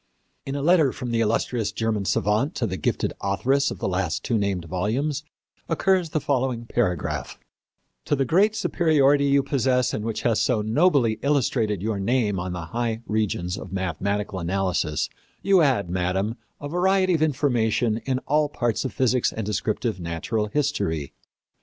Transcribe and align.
In 0.47 0.55
a 0.55 0.63
letter 0.63 0.91
from 0.91 1.11
the 1.11 1.19
illustrious 1.21 1.71
German 1.71 2.05
savant 2.05 2.55
to 2.55 2.65
the 2.65 2.75
gifted 2.75 3.13
authoress 3.21 3.69
of 3.69 3.77
the 3.77 3.85
two 3.85 3.91
last 3.91 4.31
named 4.31 4.65
volumes 4.65 5.23
occurs 5.69 6.09
the 6.09 6.19
following 6.19 6.65
paragraph: 6.65 7.37
"To 8.05 8.15
the 8.15 8.25
great 8.25 8.55
superiority 8.55 9.25
you 9.25 9.43
possess 9.43 9.93
and 9.93 10.03
which 10.03 10.23
has 10.23 10.41
so 10.41 10.63
nobly 10.63 11.19
illustrated 11.21 11.83
your 11.83 11.99
name 11.99 12.39
on 12.39 12.51
the 12.51 12.65
high 12.65 13.03
regions 13.05 13.59
of 13.59 13.71
mathematical 13.71 14.39
analysis, 14.39 15.07
you 15.43 15.61
add, 15.61 15.87
Madam, 15.91 16.35
a 16.59 16.67
variety 16.67 17.13
of 17.13 17.21
information 17.21 17.97
in 18.05 18.17
all 18.25 18.49
parts 18.49 18.83
of 18.83 18.91
physics 18.93 19.31
and 19.31 19.45
descriptive 19.45 19.99
natural 19.99 20.47
history. 20.47 21.13